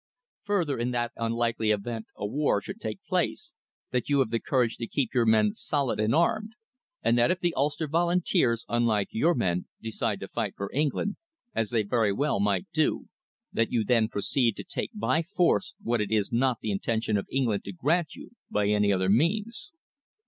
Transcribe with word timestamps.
Further, 0.45 0.79
if 0.79 0.91
that 0.93 1.11
unlikely 1.15 1.69
event, 1.69 2.07
a 2.17 2.25
war, 2.25 2.59
should 2.59 2.81
take 2.81 3.03
place, 3.03 3.53
that 3.91 4.09
you 4.09 4.17
have 4.17 4.31
the 4.31 4.39
courage 4.39 4.77
to 4.77 4.87
keep 4.87 5.13
your 5.13 5.27
men 5.27 5.53
solid 5.53 5.99
and 5.99 6.15
armed, 6.15 6.53
and 7.03 7.19
that 7.19 7.29
if 7.29 7.39
the 7.39 7.53
Ulster 7.53 7.87
volunteers, 7.87 8.65
unlike 8.67 9.09
your 9.11 9.35
men, 9.35 9.67
decide 9.79 10.19
to 10.21 10.27
fight 10.27 10.55
for 10.57 10.71
England, 10.73 11.17
as 11.53 11.69
they 11.69 11.83
very 11.83 12.11
well 12.11 12.39
might 12.39 12.65
do, 12.73 13.09
that 13.53 13.71
you 13.71 13.83
then 13.83 14.07
proceed 14.09 14.55
to 14.55 14.63
take 14.63 14.89
by 14.95 15.21
force 15.21 15.75
what 15.79 16.01
it 16.01 16.09
is 16.09 16.31
not 16.31 16.61
the 16.61 16.71
intention 16.71 17.15
of 17.15 17.27
England 17.31 17.63
to 17.65 17.71
grant 17.71 18.15
you 18.15 18.31
by 18.49 18.67
any 18.69 18.91
other 18.91 19.07
means." 19.07 19.69